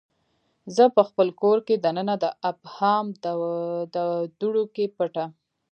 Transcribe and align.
زه 0.75 0.83
پخپل 0.97 1.27
کور 1.41 1.57
کې 1.67 1.75
دننه 1.85 2.15
د 2.23 2.25
ابهام 2.49 3.05
دوړو 4.39 4.63
کې 4.75 4.85
پټه 4.97 5.25